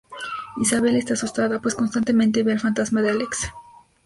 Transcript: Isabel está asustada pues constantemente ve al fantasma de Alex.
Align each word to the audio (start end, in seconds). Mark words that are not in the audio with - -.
Isabel 0.57 0.95
está 0.95 1.13
asustada 1.13 1.59
pues 1.61 1.75
constantemente 1.75 2.41
ve 2.41 2.53
al 2.53 2.59
fantasma 2.59 3.03
de 3.03 3.11
Alex. 3.11 3.51